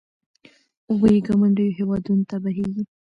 [0.89, 2.83] اوبه یې ګاونډیو هېوادونو ته بهېږي.